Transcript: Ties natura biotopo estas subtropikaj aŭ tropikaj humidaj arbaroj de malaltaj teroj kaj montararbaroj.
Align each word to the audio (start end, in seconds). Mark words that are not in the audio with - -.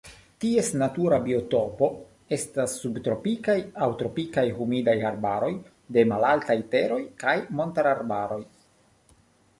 Ties 0.43 0.69
natura 0.81 1.17
biotopo 1.25 1.89
estas 2.37 2.73
subtropikaj 2.85 3.57
aŭ 3.87 3.91
tropikaj 4.01 4.47
humidaj 4.61 4.97
arbaroj 5.11 5.53
de 5.99 6.09
malaltaj 6.15 6.59
teroj 6.73 7.01
kaj 7.25 7.37
montararbaroj. 7.61 8.41